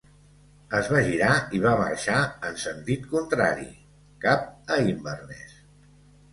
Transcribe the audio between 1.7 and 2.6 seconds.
marxar en